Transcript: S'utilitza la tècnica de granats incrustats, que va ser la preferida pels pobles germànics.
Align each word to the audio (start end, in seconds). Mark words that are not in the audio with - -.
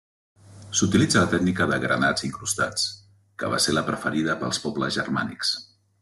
S'utilitza 0.77 1.19
la 1.25 1.29
tècnica 1.33 1.67
de 1.73 1.77
granats 1.83 2.25
incrustats, 2.29 2.87
que 3.43 3.51
va 3.55 3.59
ser 3.67 3.75
la 3.79 3.83
preferida 3.91 4.37
pels 4.45 4.63
pobles 4.67 4.97
germànics. 5.01 5.53